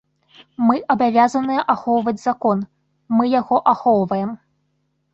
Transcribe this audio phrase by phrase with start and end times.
[0.69, 2.57] Мы абавязаныя ахоўваць закон,
[3.19, 4.37] мы яго ахоўваем.